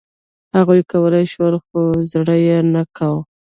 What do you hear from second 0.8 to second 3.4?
کولای شول، خو زړه یې نه کاوه.